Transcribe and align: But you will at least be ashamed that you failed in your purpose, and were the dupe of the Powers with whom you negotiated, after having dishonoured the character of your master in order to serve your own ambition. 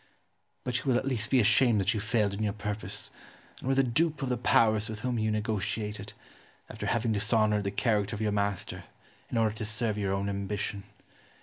But 0.63 0.79
you 0.79 0.85
will 0.85 0.97
at 0.97 1.05
least 1.05 1.29
be 1.29 1.39
ashamed 1.39 1.79
that 1.79 1.93
you 1.93 1.99
failed 1.99 2.33
in 2.33 2.41
your 2.41 2.53
purpose, 2.53 3.11
and 3.59 3.67
were 3.67 3.75
the 3.75 3.83
dupe 3.83 4.23
of 4.23 4.29
the 4.29 4.35
Powers 4.35 4.89
with 4.89 5.01
whom 5.01 5.19
you 5.19 5.29
negotiated, 5.29 6.13
after 6.71 6.87
having 6.87 7.11
dishonoured 7.11 7.65
the 7.65 7.69
character 7.69 8.15
of 8.15 8.21
your 8.21 8.31
master 8.31 8.85
in 9.29 9.37
order 9.37 9.53
to 9.53 9.63
serve 9.63 9.99
your 9.99 10.13
own 10.13 10.27
ambition. 10.27 10.85